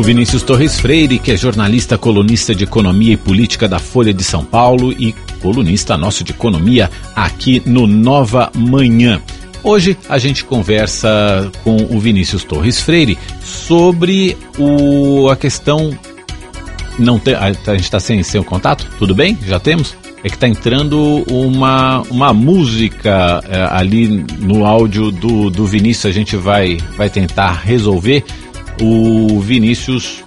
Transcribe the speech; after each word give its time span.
O 0.00 0.02
Vinícius 0.02 0.42
Torres 0.42 0.80
Freire, 0.80 1.18
que 1.18 1.30
é 1.30 1.36
jornalista, 1.36 1.98
colunista 1.98 2.54
de 2.54 2.64
economia 2.64 3.12
e 3.12 3.16
política 3.18 3.68
da 3.68 3.78
Folha 3.78 4.14
de 4.14 4.24
São 4.24 4.42
Paulo 4.42 4.92
e 4.92 5.14
colunista 5.42 5.94
nosso 5.98 6.24
de 6.24 6.32
economia 6.32 6.90
aqui 7.14 7.62
no 7.66 7.86
Nova 7.86 8.50
Manhã. 8.54 9.20
Hoje 9.62 9.98
a 10.08 10.16
gente 10.16 10.42
conversa 10.42 11.52
com 11.62 11.76
o 11.90 12.00
Vinícius 12.00 12.44
Torres 12.44 12.80
Freire 12.80 13.18
sobre 13.44 14.38
o, 14.58 15.28
a 15.28 15.36
questão. 15.36 15.90
Não 16.98 17.20
a, 17.38 17.70
a 17.70 17.74
gente 17.74 17.84
está 17.84 18.00
sem, 18.00 18.22
sem 18.22 18.40
o 18.40 18.44
contato? 18.44 18.88
Tudo 18.98 19.14
bem? 19.14 19.36
Já 19.46 19.60
temos? 19.60 19.94
É 20.24 20.30
que 20.30 20.34
está 20.34 20.48
entrando 20.48 21.24
uma, 21.30 22.00
uma 22.10 22.32
música 22.32 23.44
é, 23.46 23.68
ali 23.70 24.08
no 24.38 24.64
áudio 24.64 25.10
do, 25.10 25.50
do 25.50 25.66
Vinícius. 25.66 26.06
A 26.06 26.14
gente 26.14 26.36
vai, 26.36 26.78
vai 26.96 27.10
tentar 27.10 27.52
resolver. 27.52 28.24
O 28.80 29.40
Vinícius 29.40 30.22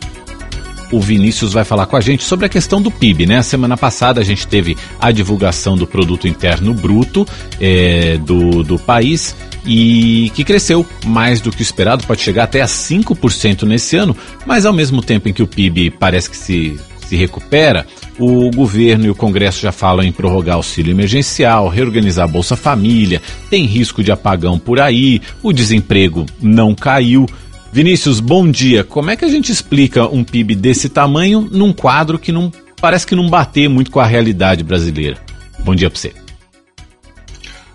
o 0.91 1.01
Vinícius 1.01 1.53
vai 1.53 1.63
falar 1.63 1.87
com 1.87 1.97
a 1.97 2.01
gente 2.01 2.23
sobre 2.23 2.45
a 2.45 2.49
questão 2.49 2.79
do 2.79 2.91
PIB, 2.91 3.25
né? 3.25 3.41
Semana 3.41 3.75
passada 3.75 4.21
a 4.21 4.23
gente 4.23 4.45
teve 4.45 4.77
a 4.99 5.11
divulgação 5.11 5.75
do 5.75 5.87
produto 5.87 6.27
interno 6.27 6.71
bruto 6.71 7.27
é, 7.59 8.17
do, 8.17 8.61
do 8.63 8.77
país 8.77 9.35
e 9.65 10.31
que 10.35 10.43
cresceu 10.43 10.85
mais 11.05 11.41
do 11.41 11.51
que 11.51 11.61
o 11.61 11.63
esperado, 11.63 12.05
pode 12.05 12.21
chegar 12.21 12.43
até 12.43 12.61
a 12.61 12.67
5% 12.67 13.63
nesse 13.63 13.95
ano, 13.95 14.15
mas 14.45 14.67
ao 14.67 14.73
mesmo 14.73 15.01
tempo 15.01 15.27
em 15.27 15.33
que 15.33 15.41
o 15.41 15.47
PIB 15.47 15.89
parece 15.91 16.29
que 16.29 16.37
se, 16.37 16.79
se 17.07 17.15
recupera, 17.15 17.87
o 18.19 18.51
governo 18.51 19.05
e 19.05 19.09
o 19.09 19.15
Congresso 19.15 19.61
já 19.61 19.71
falam 19.71 20.05
em 20.05 20.11
prorrogar 20.11 20.55
auxílio 20.55 20.91
emergencial, 20.91 21.69
reorganizar 21.69 22.25
a 22.25 22.31
Bolsa 22.31 22.55
Família, 22.55 23.21
tem 23.49 23.65
risco 23.65 24.03
de 24.03 24.11
apagão 24.11 24.59
por 24.59 24.79
aí, 24.79 25.21
o 25.41 25.51
desemprego 25.51 26.25
não 26.41 26.75
caiu. 26.75 27.25
Vinícius, 27.73 28.19
bom 28.19 28.51
dia. 28.51 28.83
Como 28.83 29.09
é 29.09 29.15
que 29.15 29.25
a 29.25 29.27
gente 29.27 29.51
explica 29.51 30.05
um 30.05 30.23
PIB 30.23 30.53
desse 30.53 30.87
tamanho 30.89 31.49
num 31.51 31.73
quadro 31.73 32.19
que 32.19 32.31
não 32.31 32.51
parece 32.79 33.07
que 33.07 33.15
não 33.15 33.27
bater 33.27 33.67
muito 33.67 33.89
com 33.89 33.99
a 33.99 34.05
realidade 34.05 34.63
brasileira? 34.63 35.17
Bom 35.61 35.73
dia 35.73 35.89
para 35.89 35.99
você. 35.99 36.13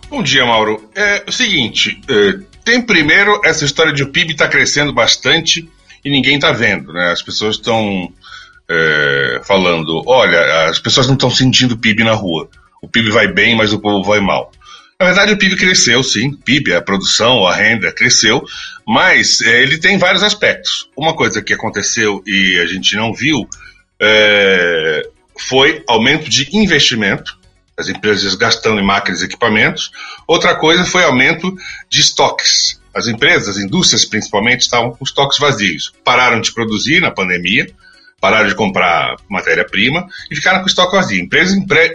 Bom 0.09 0.23
dia, 0.23 0.47
Mauro. 0.47 0.89
É 0.95 1.25
o 1.27 1.33
seguinte, 1.33 2.01
é, 2.09 2.39
tem 2.65 2.81
primeiro 2.81 3.41
essa 3.45 3.65
história 3.65 3.93
de 3.93 4.05
o 4.05 4.11
PIB 4.11 4.35
está 4.35 4.47
crescendo 4.47 4.93
bastante 4.93 5.69
e 6.05 6.09
ninguém 6.09 6.37
está 6.37 6.53
vendo, 6.53 6.93
né? 6.93 7.11
As 7.11 7.21
pessoas 7.21 7.57
estão 7.57 8.13
é, 8.71 9.41
falando, 9.43 10.05
olha, 10.07 10.69
as 10.69 10.79
pessoas 10.79 11.09
não 11.09 11.15
estão 11.15 11.29
sentindo 11.29 11.75
o 11.75 11.79
PIB 11.79 12.05
na 12.05 12.15
rua. 12.15 12.49
O 12.81 12.87
PIB 12.87 13.11
vai 13.11 13.27
bem, 13.27 13.57
mas 13.57 13.73
o 13.73 13.81
povo 13.81 14.05
vai 14.05 14.21
mal. 14.21 14.53
Na 15.01 15.07
verdade, 15.07 15.33
o 15.33 15.39
PIB 15.39 15.55
cresceu, 15.55 16.03
sim. 16.03 16.31
O 16.31 16.39
PIB, 16.39 16.75
a 16.75 16.83
produção, 16.83 17.47
a 17.47 17.55
renda 17.55 17.93
cresceu, 17.93 18.45
mas 18.85 19.41
é, 19.41 19.63
ele 19.63 19.79
tem 19.79 19.97
vários 19.97 20.25
aspectos. 20.25 20.91
Uma 20.97 21.15
coisa 21.15 21.41
que 21.41 21.55
aconteceu 21.55 22.21
e 22.27 22.59
a 22.59 22.67
gente 22.67 22.97
não 22.97 23.15
viu 23.15 23.49
é, 24.01 25.09
foi 25.39 25.85
aumento 25.87 26.29
de 26.29 26.49
investimento, 26.53 27.39
as 27.77 27.89
empresas 27.89 28.35
gastando 28.35 28.81
em 28.81 28.85
máquinas 28.85 29.23
e 29.23 29.27
equipamentos. 29.27 29.93
Outra 30.27 30.57
coisa 30.57 30.85
foi 30.85 31.05
aumento 31.05 31.57
de 31.89 32.01
estoques. 32.01 32.81
As 32.93 33.07
empresas, 33.07 33.57
as 33.57 33.63
indústrias 33.63 34.05
principalmente, 34.05 34.63
estavam 34.63 34.91
com 34.91 35.05
estoques 35.05 35.39
vazios. 35.39 35.93
Pararam 36.03 36.41
de 36.41 36.53
produzir 36.53 37.01
na 37.01 37.13
pandemia, 37.13 37.69
pararam 38.21 38.49
de 38.49 38.55
comprar 38.55 39.17
matéria-prima 39.29 40.07
e 40.31 40.37
ficaram 40.37 40.61
com 40.61 40.67
estoque 40.67 40.97
vazio. 40.97 41.21
A 41.21 41.25
empresa 41.25 41.57
empre... 41.57 41.95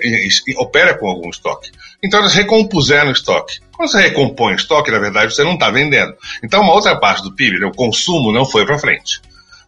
opera 0.58 0.98
com 0.98 1.08
algum 1.08 1.30
estoque. 1.30 1.72
Então 2.02 2.20
elas 2.20 2.34
recompuseram 2.34 3.10
o 3.10 3.14
estoque. 3.14 3.60
Quando 3.72 3.90
você 3.90 4.02
recompõe 4.02 4.54
o 4.54 4.56
estoque, 4.56 4.92
na 4.92 5.00
verdade, 5.00 5.34
você 5.34 5.44
não 5.44 5.54
está 5.54 5.70
vendendo. 5.70 6.14
Então 6.44 6.62
uma 6.62 6.74
outra 6.74 6.96
parte 6.96 7.24
do 7.24 7.34
PIB, 7.34 7.60
né, 7.60 7.66
o 7.66 7.72
consumo, 7.72 8.32
não 8.32 8.46
foi 8.46 8.66
para 8.66 8.78
frente. 8.78 9.22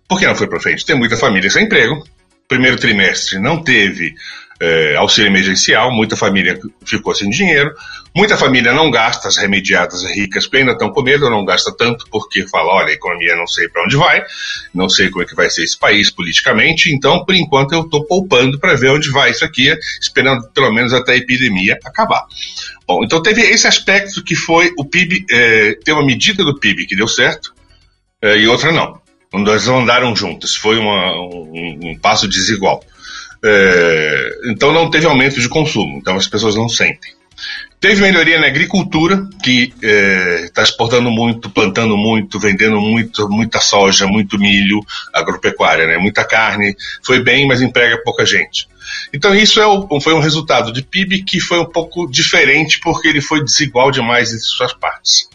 Por 0.07 0.19
que 0.19 0.27
não 0.27 0.35
foi 0.35 0.47
para 0.47 0.59
frente? 0.59 0.85
Tem 0.85 0.95
muita 0.95 1.17
família 1.17 1.49
sem 1.49 1.65
emprego. 1.65 2.05
Primeiro 2.47 2.77
trimestre 2.77 3.39
não 3.39 3.63
teve 3.63 4.13
é, 4.59 4.95
auxílio 4.95 5.29
emergencial, 5.29 5.91
muita 5.91 6.15
família 6.15 6.59
ficou 6.85 7.13
sem 7.13 7.29
dinheiro, 7.29 7.73
muita 8.15 8.37
família 8.37 8.73
não 8.73 8.89
gasta, 8.89 9.27
as 9.27 9.37
remediadas 9.37 10.03
ricas 10.05 10.49
ainda 10.53 10.71
estão 10.71 10.89
com 10.89 11.01
medo, 11.01 11.29
não 11.29 11.43
gasta 11.43 11.75
tanto 11.75 12.05
porque 12.09 12.47
fala, 12.47 12.73
olha, 12.73 12.89
a 12.89 12.93
economia 12.93 13.35
não 13.35 13.45
sei 13.47 13.67
para 13.67 13.83
onde 13.83 13.97
vai, 13.97 14.23
não 14.73 14.87
sei 14.87 15.09
como 15.09 15.23
é 15.23 15.25
que 15.25 15.35
vai 15.35 15.49
ser 15.49 15.63
esse 15.63 15.77
país 15.77 16.09
politicamente, 16.09 16.93
então 16.93 17.25
por 17.25 17.35
enquanto 17.35 17.73
eu 17.73 17.81
estou 17.81 18.05
poupando 18.05 18.57
para 18.57 18.75
ver 18.75 18.91
onde 18.91 19.11
vai 19.11 19.31
isso 19.31 19.43
aqui, 19.43 19.75
esperando 19.99 20.47
pelo 20.53 20.71
menos 20.71 20.93
até 20.93 21.13
a 21.13 21.17
epidemia 21.17 21.77
acabar. 21.83 22.25
Bom, 22.87 23.03
então 23.03 23.21
teve 23.21 23.41
esse 23.41 23.67
aspecto 23.67 24.23
que 24.23 24.35
foi 24.35 24.71
o 24.77 24.85
PIB, 24.85 25.25
é, 25.29 25.73
ter 25.83 25.91
uma 25.91 26.05
medida 26.05 26.43
do 26.43 26.57
PIB 26.57 26.85
que 26.85 26.95
deu 26.95 27.07
certo 27.07 27.53
é, 28.21 28.37
e 28.37 28.47
outra 28.47 28.71
não. 28.71 29.03
Elas 29.33 29.67
andaram 29.67 30.15
juntas, 30.15 30.55
foi 30.55 30.77
uma, 30.77 31.11
um, 31.13 31.79
um 31.83 31.99
passo 31.99 32.25
desigual. 32.25 32.81
É, 33.47 34.39
então 34.45 34.73
não 34.73 34.89
teve 34.89 35.05
aumento 35.05 35.39
de 35.39 35.47
consumo, 35.47 35.97
então 35.97 36.15
as 36.15 36.27
pessoas 36.27 36.55
não 36.55 36.67
sentem. 36.67 37.13
Teve 37.79 38.01
melhoria 38.01 38.39
na 38.39 38.47
agricultura, 38.47 39.27
que 39.43 39.71
está 40.41 40.61
é, 40.61 40.63
exportando 40.63 41.11
muito, 41.11 41.49
plantando 41.49 41.95
muito, 41.95 42.39
vendendo 42.39 42.79
muito, 42.81 43.29
muita 43.29 43.59
soja, 43.59 44.07
muito 44.07 44.39
milho, 44.39 44.79
agropecuária, 45.13 45.85
né? 45.85 45.97
muita 45.97 46.23
carne. 46.23 46.75
Foi 47.03 47.21
bem, 47.21 47.47
mas 47.47 47.61
emprega 47.61 48.01
pouca 48.03 48.25
gente. 48.25 48.67
Então 49.13 49.35
isso 49.35 49.59
é 49.59 49.67
o, 49.67 49.99
foi 49.99 50.13
um 50.13 50.19
resultado 50.19 50.71
de 50.71 50.81
PIB 50.81 51.23
que 51.23 51.39
foi 51.39 51.59
um 51.59 51.65
pouco 51.65 52.09
diferente 52.09 52.79
porque 52.79 53.07
ele 53.07 53.21
foi 53.21 53.43
desigual 53.43 53.91
demais 53.91 54.29
entre 54.29 54.45
suas 54.45 54.73
partes. 54.73 55.29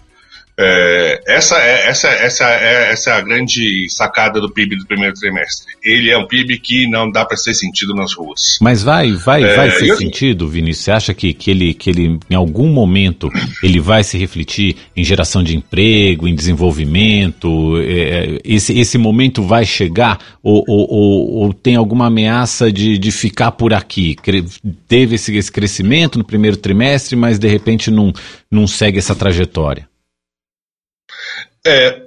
É, 0.62 1.22
essa, 1.26 1.56
é, 1.56 1.88
essa, 1.88 2.08
essa, 2.08 2.50
é, 2.50 2.92
essa 2.92 3.10
é 3.10 3.12
a 3.14 3.20
grande 3.22 3.86
sacada 3.88 4.38
do 4.40 4.50
PIB 4.50 4.76
do 4.76 4.86
primeiro 4.86 5.14
trimestre. 5.14 5.74
Ele 5.82 6.10
é 6.10 6.18
um 6.18 6.26
PIB 6.26 6.58
que 6.58 6.86
não 6.86 7.10
dá 7.10 7.24
para 7.24 7.36
ser 7.38 7.54
sentido 7.54 7.94
nas 7.94 8.12
ruas. 8.12 8.58
Mas 8.60 8.82
vai, 8.82 9.12
vai, 9.12 9.42
é, 9.42 9.56
vai 9.56 9.70
ser 9.70 9.88
eu... 9.88 9.96
sentido, 9.96 10.46
Vinícius? 10.46 10.84
Você 10.84 10.90
acha 10.90 11.14
que, 11.14 11.32
que, 11.32 11.50
ele, 11.50 11.72
que 11.72 11.88
ele, 11.88 12.18
em 12.28 12.34
algum 12.34 12.68
momento, 12.68 13.30
ele 13.62 13.80
vai 13.80 14.04
se 14.04 14.18
refletir 14.18 14.76
em 14.94 15.02
geração 15.02 15.42
de 15.42 15.56
emprego, 15.56 16.28
em 16.28 16.34
desenvolvimento? 16.34 17.78
É, 17.80 18.38
esse, 18.44 18.78
esse 18.78 18.98
momento 18.98 19.42
vai 19.42 19.64
chegar? 19.64 20.18
Ou, 20.42 20.62
ou, 20.68 20.86
ou, 20.90 21.30
ou, 21.42 21.52
tem 21.54 21.76
alguma 21.76 22.08
ameaça 22.08 22.70
de, 22.70 22.98
de 22.98 23.10
ficar 23.10 23.52
por 23.52 23.72
aqui? 23.72 24.14
Teve 24.86 25.14
esse, 25.14 25.34
esse 25.34 25.50
crescimento 25.50 26.18
no 26.18 26.24
primeiro 26.24 26.58
trimestre, 26.58 27.16
mas 27.16 27.38
de 27.38 27.48
repente 27.48 27.90
não, 27.90 28.12
não 28.50 28.66
segue 28.66 28.98
essa 28.98 29.14
trajetória? 29.14 29.89
É, 31.66 32.02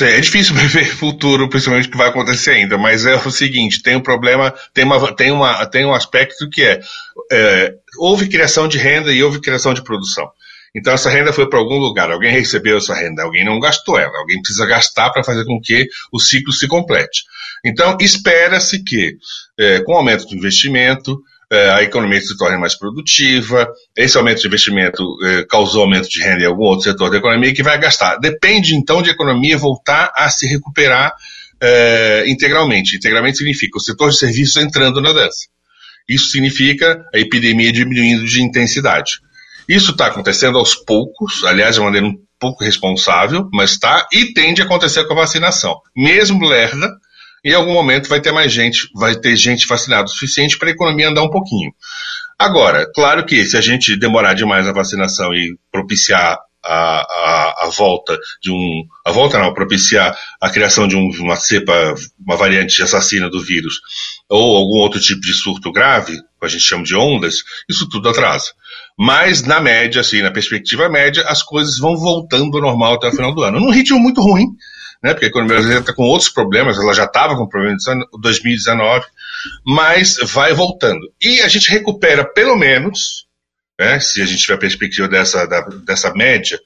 é 0.00 0.20
difícil 0.20 0.54
prever 0.56 0.86
futuro, 0.86 1.48
principalmente 1.48 1.88
o 1.88 1.90
que 1.90 1.96
vai 1.96 2.08
acontecer 2.08 2.52
ainda, 2.52 2.76
mas 2.76 3.06
é 3.06 3.14
o 3.14 3.30
seguinte: 3.30 3.82
tem 3.82 3.96
um 3.96 4.02
problema, 4.02 4.54
tem, 4.72 4.84
uma, 4.84 5.12
tem, 5.14 5.30
uma, 5.30 5.66
tem 5.66 5.86
um 5.86 5.94
aspecto 5.94 6.48
que 6.50 6.62
é, 6.62 6.80
é 7.32 7.74
houve 7.98 8.28
criação 8.28 8.68
de 8.68 8.78
renda 8.78 9.12
e 9.12 9.22
houve 9.22 9.40
criação 9.40 9.74
de 9.74 9.82
produção. 9.82 10.30
Então 10.74 10.92
essa 10.92 11.10
renda 11.10 11.32
foi 11.32 11.48
para 11.48 11.58
algum 11.58 11.78
lugar, 11.78 12.10
alguém 12.10 12.30
recebeu 12.30 12.76
essa 12.76 12.94
renda, 12.94 13.22
alguém 13.22 13.44
não 13.44 13.58
gastou 13.58 13.98
ela, 13.98 14.16
alguém 14.18 14.40
precisa 14.40 14.66
gastar 14.66 15.10
para 15.10 15.24
fazer 15.24 15.44
com 15.44 15.60
que 15.60 15.88
o 16.12 16.20
ciclo 16.20 16.52
se 16.52 16.68
complete. 16.68 17.24
Então 17.64 17.96
espera-se 18.00 18.84
que, 18.84 19.16
é, 19.58 19.80
com 19.80 19.92
o 19.92 19.96
aumento 19.96 20.26
do 20.26 20.36
investimento, 20.36 21.20
a 21.50 21.82
economia 21.82 22.20
se 22.20 22.36
torne 22.36 22.58
mais 22.58 22.76
produtiva, 22.76 23.66
esse 23.96 24.16
aumento 24.18 24.40
de 24.40 24.46
investimento 24.46 25.02
é, 25.24 25.44
causou 25.44 25.82
aumento 25.82 26.08
de 26.08 26.22
renda 26.22 26.42
em 26.42 26.46
algum 26.46 26.64
outro 26.64 26.84
setor 26.84 27.10
da 27.10 27.16
economia 27.16 27.54
que 27.54 27.62
vai 27.62 27.78
gastar. 27.78 28.16
Depende, 28.18 28.74
então, 28.74 29.00
de 29.00 29.08
a 29.08 29.12
economia 29.12 29.56
voltar 29.56 30.12
a 30.14 30.28
se 30.28 30.46
recuperar 30.46 31.14
é, 31.60 32.24
integralmente. 32.28 32.96
Integralmente 32.96 33.38
significa 33.38 33.78
o 33.78 33.80
setor 33.80 34.10
de 34.10 34.18
serviços 34.18 34.62
entrando 34.62 35.00
na 35.00 35.12
dança. 35.12 35.48
Isso 36.08 36.30
significa 36.30 37.04
a 37.14 37.18
epidemia 37.18 37.72
diminuindo 37.72 38.24
de 38.24 38.42
intensidade. 38.42 39.20
Isso 39.68 39.92
está 39.92 40.06
acontecendo 40.06 40.58
aos 40.58 40.74
poucos, 40.74 41.44
aliás, 41.44 41.74
de 41.74 41.80
maneira 41.80 42.06
um 42.06 42.14
pouco 42.38 42.64
responsável, 42.64 43.48
mas 43.52 43.72
está, 43.72 44.06
e 44.12 44.32
tende 44.32 44.62
a 44.62 44.64
acontecer 44.64 45.04
com 45.04 45.12
a 45.14 45.22
vacinação. 45.22 45.76
Mesmo 45.94 46.46
lerda, 46.46 46.88
em 47.44 47.54
algum 47.54 47.72
momento 47.72 48.08
vai 48.08 48.20
ter 48.20 48.32
mais 48.32 48.52
gente, 48.52 48.88
vai 48.94 49.14
ter 49.14 49.36
gente 49.36 49.66
vacinada 49.66 50.04
o 50.04 50.08
suficiente 50.08 50.58
para 50.58 50.68
a 50.68 50.72
economia 50.72 51.08
andar 51.08 51.22
um 51.22 51.30
pouquinho. 51.30 51.72
Agora, 52.38 52.90
claro 52.94 53.26
que 53.26 53.44
se 53.44 53.56
a 53.56 53.60
gente 53.60 53.96
demorar 53.96 54.34
demais 54.34 54.68
a 54.68 54.72
vacinação 54.72 55.34
e 55.34 55.56
propiciar 55.72 56.38
a, 56.64 57.00
a, 57.00 57.64
a, 57.66 57.70
volta 57.70 58.18
de 58.42 58.50
um. 58.50 58.84
A 59.04 59.10
volta 59.10 59.38
não, 59.38 59.54
propiciar 59.54 60.16
a 60.40 60.50
criação 60.50 60.86
de 60.86 60.96
um, 60.96 61.08
uma 61.20 61.36
cepa, 61.36 61.94
uma 62.24 62.36
variante 62.36 62.82
assassina 62.82 63.30
do 63.30 63.42
vírus, 63.42 63.80
ou 64.28 64.56
algum 64.56 64.78
outro 64.78 65.00
tipo 65.00 65.20
de 65.20 65.32
surto 65.32 65.72
grave, 65.72 66.16
que 66.16 66.46
a 66.46 66.48
gente 66.48 66.62
chama 66.62 66.84
de 66.84 66.94
ondas, 66.94 67.36
isso 67.68 67.88
tudo 67.88 68.08
atrasa. 68.08 68.52
Mas, 68.98 69.42
na 69.42 69.60
média, 69.60 70.00
assim, 70.00 70.22
na 70.22 70.30
perspectiva 70.30 70.88
média, 70.88 71.24
as 71.26 71.42
coisas 71.42 71.78
vão 71.78 71.96
voltando 71.96 72.56
ao 72.56 72.62
normal 72.62 72.94
até 72.94 73.08
o 73.08 73.12
final 73.12 73.34
do 73.34 73.42
ano. 73.42 73.60
Num 73.60 73.70
ritmo 73.70 73.98
muito 73.98 74.20
ruim, 74.20 74.46
né? 75.02 75.12
Porque 75.12 75.26
a 75.26 75.28
economia 75.28 75.54
brasileira 75.54 75.82
está 75.82 75.92
com 75.92 76.02
outros 76.02 76.30
problemas, 76.30 76.78
ela 76.78 76.92
já 76.92 77.04
estava 77.04 77.36
com 77.36 77.48
problemas 77.48 77.86
em 77.86 78.20
2019, 78.20 79.06
mas 79.64 80.16
vai 80.32 80.52
voltando. 80.52 81.12
E 81.20 81.40
a 81.40 81.48
gente 81.48 81.70
recupera, 81.70 82.24
pelo 82.24 82.56
menos, 82.56 83.26
né, 83.78 84.00
se 84.00 84.20
a 84.20 84.26
gente 84.26 84.42
tiver 84.42 84.54
a 84.54 84.58
perspectiva 84.58 85.08
dessa, 85.08 85.46
da, 85.46 85.60
dessa 85.60 86.12
média 86.12 86.58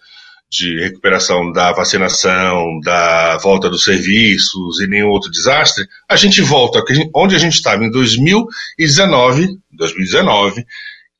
de 0.51 0.79
recuperação 0.81 1.51
da 1.51 1.73
vacinação, 1.73 2.79
da 2.81 3.39
volta 3.39 3.71
dos 3.71 3.85
serviços 3.85 4.81
e 4.81 4.87
nenhum 4.87 5.09
outro 5.09 5.31
desastre, 5.31 5.87
a 6.07 6.15
gente 6.15 6.43
volta 6.43 6.83
onde 7.15 7.35
a 7.35 7.39
gente 7.39 7.55
estava 7.55 7.83
em 7.83 7.91
2019, 7.91 9.59
2019, 9.73 10.67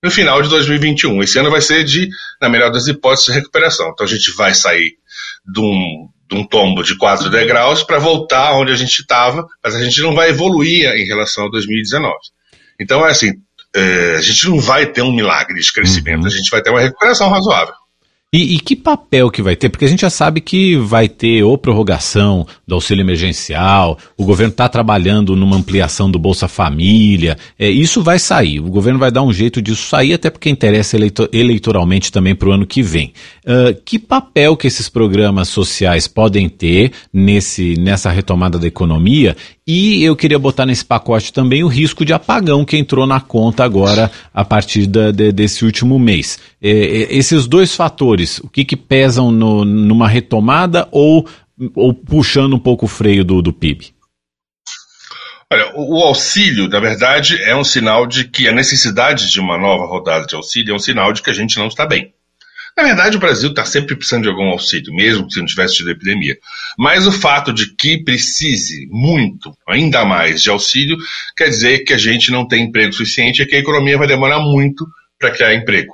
no 0.03 0.11
final 0.11 0.43
de 0.43 0.51
2021. 0.51 1.23
Esse 1.23 1.39
ano 1.39 1.51
vai 1.51 1.63
ser 1.63 1.83
de, 1.83 2.11
na 2.43 2.51
melhor 2.51 2.71
das 2.71 2.87
hipóteses, 2.89 3.35
recuperação. 3.35 3.91
Então 3.91 4.05
a 4.05 4.09
gente 4.09 4.31
vai 4.33 4.53
sair 4.53 4.99
de 5.47 5.61
um, 5.61 6.09
um 6.33 6.45
tombo 6.45 6.83
de 6.83 6.97
4 6.97 7.31
degraus 7.31 7.83
para 7.83 7.99
voltar 7.99 8.55
onde 8.55 8.73
a 8.73 8.77
gente 8.77 9.01
estava, 9.01 9.47
mas 9.63 9.75
a 9.75 9.83
gente 9.83 10.01
não 10.01 10.15
vai 10.15 10.31
evoluir 10.31 10.91
em 10.93 11.07
relação 11.07 11.47
a 11.47 11.51
2019. 11.51 12.15
Então 12.81 13.07
é 13.07 13.11
assim, 13.11 13.33
é, 13.75 14.17
a 14.17 14.21
gente 14.21 14.49
não 14.49 14.59
vai 14.59 14.87
ter 14.87 15.03
um 15.03 15.13
milagre 15.13 15.61
de 15.61 15.73
crescimento, 15.73 16.23
uhum. 16.23 16.27
a 16.27 16.31
gente 16.31 16.51
vai 16.51 16.63
ter 16.63 16.71
uma 16.71 16.81
recuperação 16.81 17.29
razoável. 17.31 17.75
E, 18.35 18.55
e, 18.55 18.61
que 18.61 18.75
papel 18.75 19.31
que 19.31 19.43
vai 19.43 19.55
ter? 19.55 19.69
Porque 19.69 19.85
a 19.85 19.89
gente 19.89 20.01
já 20.01 20.09
sabe 20.09 20.41
que 20.41 20.75
vai 20.75 21.07
ter 21.07 21.43
ou 21.43 21.59
prorrogação 21.59 22.47
do 22.67 22.75
auxílio 22.77 23.03
emergencial, 23.03 23.99
o 24.17 24.25
governo 24.25 24.53
está 24.53 24.67
trabalhando 24.71 25.37
numa 25.37 25.55
ampliação 25.55 26.11
do 26.11 26.19
Bolsa 26.19 26.49
Família, 26.49 27.37
é, 27.59 27.69
isso 27.69 28.03
vai 28.03 28.19
sair. 28.19 28.59
O 28.59 28.71
governo 28.71 28.99
vai 28.99 29.11
dar 29.11 29.21
um 29.23 29.35
jeito 29.35 29.61
disso 29.61 29.87
sair, 29.87 30.15
até 30.15 30.31
porque 30.31 30.49
interessa 30.49 30.97
eleitor, 30.97 31.29
eleitoralmente 31.31 32.11
também 32.11 32.35
para 32.35 32.49
o 32.49 32.53
ano 32.53 32.67
que 32.67 32.83
vem. 32.83 33.13
Uh, 33.45 33.79
que 33.85 33.99
papel 33.99 34.57
que 34.57 34.67
esses 34.67 34.89
programas 34.89 35.49
sociais 35.49 36.09
podem 36.09 36.49
ter 36.49 36.93
nesse, 37.13 37.75
nessa 37.79 38.11
retomada 38.11 38.59
da 38.59 38.67
economia 38.67 39.37
e 39.67 40.03
eu 40.03 40.17
queria 40.17 40.41
botar 40.41 40.67
nesse 40.67 40.85
pacote 40.85 41.33
também 41.33 41.63
o 41.63 41.69
risco 41.69 42.05
de 42.05 42.13
apagão 42.13 42.65
que 42.65 42.77
entrou 42.77 43.07
na 43.07 43.21
conta 43.21 43.63
agora 43.63 44.11
a 44.35 44.45
partir 44.45 44.87
da, 44.89 45.13
de, 45.13 45.31
desse 45.31 45.65
último 45.65 46.01
mês. 46.01 46.39
É, 46.61 46.71
é, 46.71 47.17
esses 47.17 47.47
dois 47.47 47.75
fatores, 47.75 48.22
o 48.43 48.49
que, 48.49 48.65
que 48.65 48.77
pesam 48.77 49.31
no, 49.31 49.65
numa 49.65 50.09
retomada 50.09 50.89
ou, 50.91 51.29
ou 51.75 51.93
puxando 51.93 52.55
um 52.55 52.59
pouco 52.59 52.87
o 52.87 52.89
freio 52.89 53.25
do, 53.25 53.43
do 53.43 53.53
PIB? 53.53 53.93
Olha, 55.53 55.71
o, 55.77 56.03
auxílio, 56.03 56.67
na 56.67 56.81
verdade, 56.81 57.37
é 57.43 57.55
um 57.55 57.63
sinal 57.63 58.07
de 58.07 58.25
que 58.25 58.49
a 58.49 58.53
necessidade 58.53 59.31
de 59.31 59.39
uma 59.39 59.59
nova 59.59 59.85
rodada 59.85 60.25
de 60.27 60.35
auxílio 60.35 60.73
é 60.73 60.75
um 60.75 60.79
sinal 60.79 61.13
de 61.13 61.21
que 61.21 61.29
a 61.29 61.35
gente 61.35 61.59
não 61.59 61.69
está 61.69 61.85
bem. 61.85 62.15
Na 62.75 62.85
verdade, 62.85 63.19
o 63.19 63.21
Brasil 63.21 63.51
está 63.51 63.63
sempre 63.67 63.95
precisando 63.95 64.23
de 64.23 64.31
algum 64.31 64.49
auxílio, 64.49 64.95
mesmo 64.95 65.31
se 65.31 65.39
não 65.39 65.47
tivesse 65.47 65.77
tido 65.77 65.91
epidemia. 65.91 66.39
Mas 66.79 67.07
o 67.07 67.13
fato 67.13 67.53
de 67.53 67.75
que 67.75 68.03
precise 68.03 68.89
muito, 68.91 69.55
ainda 69.69 70.07
mais, 70.07 70.43
de 70.43 70.49
auxílio, 70.49 70.97
quer 71.37 71.51
dizer 71.51 71.81
que 71.81 71.93
a 71.93 71.99
gente 71.99 72.31
não 72.31 72.49
tem 72.49 72.65
emprego 72.65 72.95
suficiente 72.95 73.43
e 73.43 73.47
que 73.47 73.57
a 73.57 73.59
economia 73.59 73.99
vai 73.99 74.09
demorar 74.09 74.41
muito 74.41 74.87
para 75.19 75.33
criar 75.33 75.55
emprego. 75.55 75.93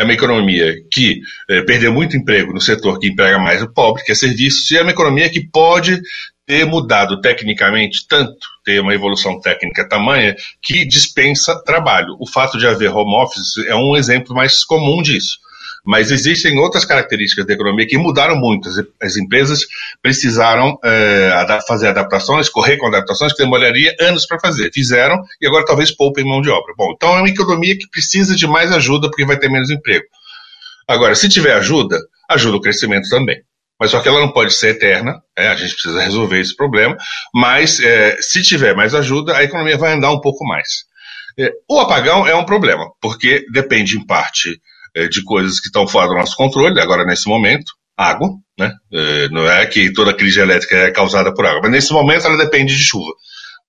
É 0.00 0.02
uma 0.02 0.14
economia 0.14 0.74
que 0.90 1.20
é, 1.46 1.60
perdeu 1.60 1.92
muito 1.92 2.16
emprego 2.16 2.54
no 2.54 2.60
setor 2.60 2.98
que 2.98 3.08
emprega 3.08 3.38
mais 3.38 3.62
o 3.62 3.70
pobre, 3.70 4.02
que 4.02 4.12
é 4.12 4.14
serviços, 4.14 4.70
e 4.70 4.78
é 4.78 4.82
uma 4.82 4.92
economia 4.92 5.28
que 5.28 5.46
pode 5.46 6.00
ter 6.46 6.64
mudado 6.64 7.20
tecnicamente 7.20 8.06
tanto, 8.08 8.48
ter 8.64 8.80
uma 8.80 8.94
evolução 8.94 9.38
técnica 9.38 9.86
tamanha, 9.86 10.34
que 10.62 10.86
dispensa 10.86 11.62
trabalho. 11.64 12.16
O 12.18 12.26
fato 12.26 12.56
de 12.56 12.66
haver 12.66 12.90
home 12.90 13.14
office 13.14 13.58
é 13.66 13.76
um 13.76 13.94
exemplo 13.94 14.34
mais 14.34 14.64
comum 14.64 15.02
disso. 15.02 15.38
Mas 15.84 16.10
existem 16.10 16.58
outras 16.58 16.84
características 16.84 17.46
da 17.46 17.54
economia 17.54 17.86
que 17.86 17.96
mudaram 17.96 18.36
muito. 18.36 18.68
As, 18.68 18.76
as 19.02 19.16
empresas 19.16 19.60
precisaram 20.02 20.78
é, 20.84 21.58
fazer 21.66 21.88
adaptações, 21.88 22.48
correr 22.48 22.76
com 22.76 22.86
adaptações 22.86 23.32
que 23.32 23.42
demoraria 23.42 23.94
anos 24.00 24.26
para 24.26 24.38
fazer. 24.38 24.70
Fizeram 24.72 25.22
e 25.40 25.46
agora 25.46 25.64
talvez 25.64 25.90
poupem 25.90 26.24
mão 26.24 26.42
de 26.42 26.50
obra. 26.50 26.74
Bom, 26.76 26.92
então 26.94 27.16
é 27.16 27.20
uma 27.20 27.28
economia 27.28 27.76
que 27.76 27.88
precisa 27.88 28.34
de 28.34 28.46
mais 28.46 28.70
ajuda 28.72 29.08
porque 29.08 29.24
vai 29.24 29.38
ter 29.38 29.50
menos 29.50 29.70
emprego. 29.70 30.04
Agora, 30.86 31.14
se 31.14 31.28
tiver 31.28 31.54
ajuda, 31.54 31.98
ajuda 32.28 32.56
o 32.56 32.60
crescimento 32.60 33.08
também 33.08 33.42
mas 33.80 33.92
só 33.92 34.00
que 34.00 34.08
ela 34.08 34.20
não 34.20 34.30
pode 34.30 34.52
ser 34.52 34.76
eterna, 34.76 35.22
é, 35.34 35.48
a 35.48 35.56
gente 35.56 35.72
precisa 35.72 36.02
resolver 36.02 36.38
esse 36.38 36.54
problema, 36.54 36.98
mas 37.34 37.80
é, 37.80 38.18
se 38.20 38.42
tiver 38.42 38.76
mais 38.76 38.94
ajuda, 38.94 39.34
a 39.34 39.42
economia 39.42 39.78
vai 39.78 39.94
andar 39.94 40.12
um 40.12 40.20
pouco 40.20 40.44
mais. 40.44 40.84
É, 41.38 41.50
o 41.66 41.80
apagão 41.80 42.26
é 42.26 42.34
um 42.34 42.44
problema, 42.44 42.90
porque 43.00 43.46
depende 43.50 43.96
em 43.96 44.04
parte 44.04 44.60
é, 44.94 45.08
de 45.08 45.22
coisas 45.24 45.60
que 45.60 45.66
estão 45.66 45.86
fora 45.86 46.08
do 46.08 46.14
nosso 46.14 46.36
controle, 46.36 46.80
agora 46.80 47.04
nesse 47.04 47.28
momento, 47.28 47.72
água, 47.96 48.30
né? 48.58 48.72
É, 48.92 49.28
não 49.28 49.48
é 49.48 49.66
que 49.66 49.92
toda 49.92 50.14
crise 50.14 50.40
elétrica 50.40 50.76
é 50.76 50.90
causada 50.90 51.32
por 51.34 51.44
água, 51.46 51.60
mas 51.62 51.70
nesse 51.70 51.92
momento 51.92 52.26
ela 52.26 52.36
depende 52.36 52.76
de 52.76 52.82
chuva. 52.82 53.12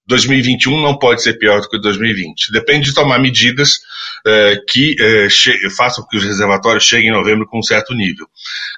2021 0.07 0.81
não 0.81 0.97
pode 0.97 1.21
ser 1.21 1.37
pior 1.37 1.61
do 1.61 1.69
que 1.69 1.79
2020. 1.79 2.51
Depende 2.51 2.89
de 2.89 2.93
tomar 2.93 3.19
medidas 3.19 3.79
é, 4.25 4.57
que 4.67 4.95
é, 4.99 5.27
façam 5.75 6.05
que 6.09 6.17
os 6.17 6.23
reservatórios 6.23 6.83
cheguem 6.83 7.09
em 7.09 7.13
novembro 7.13 7.45
com 7.47 7.59
um 7.59 7.63
certo 7.63 7.93
nível. 7.93 8.27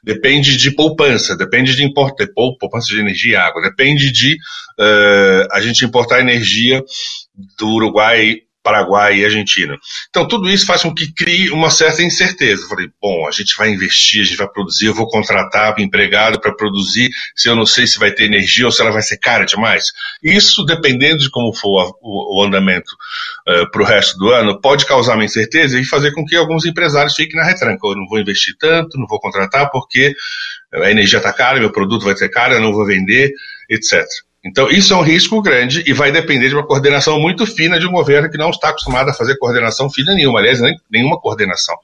Depende 0.03 0.57
de 0.57 0.71
poupança, 0.71 1.35
depende 1.35 1.75
de 1.75 1.83
importar 1.83 2.27
poupança 2.35 2.87
de 2.87 2.99
energia 2.99 3.31
e 3.31 3.35
água, 3.35 3.61
depende 3.61 4.11
de 4.11 4.37
é, 4.79 5.47
a 5.51 5.61
gente 5.61 5.85
importar 5.85 6.19
energia 6.19 6.83
do 7.57 7.67
Uruguai 7.69 8.41
Paraguai 8.63 9.17
e 9.17 9.25
Argentina. 9.25 9.77
Então, 10.09 10.27
tudo 10.27 10.49
isso 10.49 10.65
faz 10.65 10.81
com 10.81 10.93
que 10.93 11.13
crie 11.13 11.49
uma 11.51 11.69
certa 11.69 12.01
incerteza. 12.01 12.63
Eu 12.63 12.69
falei, 12.69 12.89
bom, 13.01 13.27
a 13.27 13.31
gente 13.31 13.55
vai 13.57 13.69
investir, 13.69 14.21
a 14.21 14.25
gente 14.25 14.37
vai 14.37 14.47
produzir, 14.47 14.87
eu 14.87 14.93
vou 14.93 15.07
contratar 15.07 15.75
empregado 15.79 16.39
para 16.39 16.55
produzir, 16.55 17.09
se 17.35 17.49
eu 17.49 17.55
não 17.55 17.65
sei 17.65 17.85
se 17.85 17.99
vai 17.99 18.11
ter 18.11 18.23
energia 18.23 18.65
ou 18.65 18.71
se 18.71 18.81
ela 18.81 18.91
vai 18.91 19.01
ser 19.01 19.17
cara 19.17 19.45
demais. 19.45 19.85
Isso, 20.23 20.63
dependendo 20.63 21.19
de 21.19 21.29
como 21.29 21.53
for 21.53 21.93
o, 22.01 22.43
andamento 22.43 22.91
uh, 23.47 23.51
eh, 23.51 23.65
para 23.71 23.81
o 23.81 23.85
resto 23.85 24.17
do 24.17 24.29
ano, 24.29 24.59
pode 24.59 24.85
causar 24.85 25.15
uma 25.15 25.25
incerteza 25.25 25.79
e 25.79 25.85
fazer 25.85 26.11
com 26.11 26.25
que 26.25 26.35
alguns 26.35 26.65
empresários 26.65 27.15
fiquem 27.15 27.35
na 27.35 27.45
retranca. 27.45 27.85
Eu 27.85 27.95
não 27.95 28.07
vou 28.07 28.19
investir 28.19 28.55
tanto, 28.57 28.97
não 28.97 29.07
vou 29.07 29.19
contratar 29.19 29.69
porque 29.71 30.15
a 30.73 30.89
energia 30.89 31.17
está 31.17 31.31
cara, 31.31 31.59
meu 31.59 31.71
produto 31.71 32.05
vai 32.05 32.15
ser 32.15 32.29
caro, 32.29 32.53
eu 32.53 32.61
não 32.61 32.73
vou 32.73 32.85
vender, 32.85 33.31
etc. 33.69 34.03
Então, 34.45 34.69
isso 34.69 34.93
é 34.93 34.97
um 34.97 35.01
risco 35.01 35.41
grande 35.41 35.83
e 35.87 35.93
vai 35.93 36.11
depender 36.11 36.49
de 36.49 36.55
uma 36.55 36.67
coordenação 36.67 37.19
muito 37.19 37.45
fina 37.45 37.79
de 37.79 37.87
um 37.87 37.91
governo 37.91 38.29
que 38.29 38.37
não 38.37 38.49
está 38.49 38.69
acostumado 38.69 39.09
a 39.09 39.13
fazer 39.13 39.37
coordenação 39.37 39.89
fina 39.89 40.13
nenhuma, 40.13 40.39
aliás, 40.39 40.59
nem, 40.59 40.77
nenhuma 40.91 41.17
coordenação. 41.17 41.75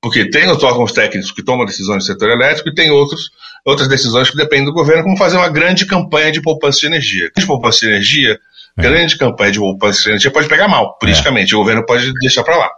Porque 0.00 0.30
tem 0.30 0.48
os 0.48 0.62
órgãos 0.62 0.92
técnicos 0.92 1.32
que 1.32 1.42
tomam 1.42 1.66
decisões 1.66 1.96
no 1.96 2.02
setor 2.02 2.30
elétrico 2.30 2.68
e 2.68 2.74
tem 2.74 2.88
outros, 2.90 3.30
outras 3.64 3.88
decisões 3.88 4.30
que 4.30 4.36
dependem 4.36 4.66
do 4.66 4.72
governo, 4.72 5.02
como 5.02 5.16
fazer 5.16 5.36
uma 5.36 5.48
grande 5.48 5.86
campanha 5.86 6.30
de 6.30 6.40
poupança 6.40 6.78
de 6.78 6.86
energia. 6.86 7.30
De 7.36 7.44
poupança 7.44 7.80
de 7.80 7.86
energia, 7.86 8.38
é. 8.78 8.82
grande 8.82 9.18
campanha 9.18 9.50
de 9.50 9.58
poupança 9.58 10.02
de 10.02 10.08
energia 10.10 10.30
pode 10.30 10.48
pegar 10.48 10.68
mal, 10.68 10.96
politicamente. 10.98 11.52
É. 11.52 11.56
O 11.56 11.60
governo 11.60 11.84
pode 11.84 12.12
deixar 12.20 12.44
para 12.44 12.56
lá. 12.56 12.70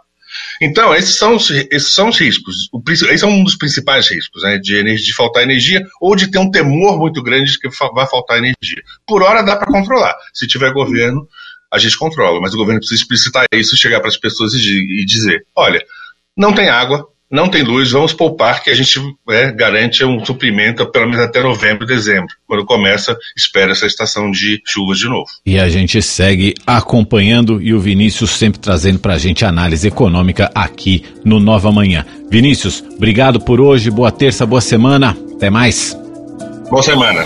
Então, 0.61 0.93
esses 0.93 1.17
são 1.17 1.35
os, 1.37 1.49
esses 1.49 1.91
são 1.91 2.09
os 2.09 2.19
riscos. 2.19 2.69
O, 2.71 2.79
esse 2.87 3.23
é 3.23 3.27
um 3.27 3.43
dos 3.43 3.55
principais 3.55 4.07
riscos, 4.07 4.43
né? 4.43 4.59
De, 4.59 4.83
de 4.83 5.13
faltar 5.15 5.41
energia 5.41 5.83
ou 5.99 6.15
de 6.15 6.29
ter 6.29 6.37
um 6.37 6.51
temor 6.51 6.99
muito 6.99 7.23
grande 7.23 7.51
de 7.51 7.59
que 7.59 7.67
vai 7.93 8.07
faltar 8.07 8.37
energia. 8.37 8.83
Por 9.07 9.23
hora 9.23 9.41
dá 9.41 9.55
para 9.55 9.71
controlar. 9.71 10.15
Se 10.31 10.45
tiver 10.45 10.71
governo, 10.71 11.27
a 11.73 11.79
gente 11.79 11.97
controla. 11.97 12.39
Mas 12.39 12.53
o 12.53 12.57
governo 12.57 12.79
precisa 12.79 13.01
explicitar 13.01 13.45
isso, 13.51 13.75
chegar 13.75 13.99
para 14.01 14.09
as 14.09 14.17
pessoas 14.17 14.53
e, 14.53 15.01
e 15.01 15.03
dizer: 15.03 15.43
olha, 15.55 15.83
não 16.37 16.53
tem 16.53 16.69
água, 16.69 17.07
não 17.31 17.47
tem 17.47 17.63
luz, 17.63 17.91
vamos 17.91 18.13
poupar 18.13 18.61
que 18.61 18.69
a 18.69 18.75
gente 18.75 18.99
é, 19.29 19.51
garante 19.51 20.03
um 20.03 20.23
suprimento 20.23 20.85
pelo 20.91 21.07
menos 21.07 21.23
até 21.23 21.41
novembro, 21.41 21.85
dezembro, 21.85 22.35
quando 22.45 22.65
começa, 22.65 23.17
espera 23.37 23.71
essa 23.71 23.85
estação 23.85 24.29
de 24.29 24.61
chuvas 24.67 24.99
de 24.99 25.07
novo. 25.07 25.27
E 25.45 25.57
a 25.57 25.69
gente 25.69 26.01
segue 26.01 26.53
acompanhando 26.67 27.61
e 27.61 27.73
o 27.73 27.79
Vinícius 27.79 28.31
sempre 28.31 28.59
trazendo 28.59 28.99
para 28.99 29.13
a 29.13 29.17
gente 29.17 29.45
análise 29.45 29.87
econômica 29.87 30.51
aqui 30.53 31.05
no 31.23 31.39
Nova 31.39 31.71
Manhã. 31.71 32.05
Vinícius, 32.29 32.83
obrigado 32.95 33.39
por 33.39 33.61
hoje, 33.61 33.89
boa 33.89 34.11
terça, 34.11 34.45
boa 34.45 34.61
semana, 34.61 35.17
até 35.35 35.49
mais. 35.49 35.97
Boa 36.69 36.83
semana. 36.83 37.25